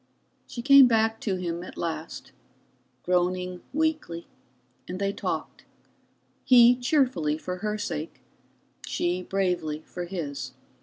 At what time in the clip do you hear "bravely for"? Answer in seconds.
9.21-10.05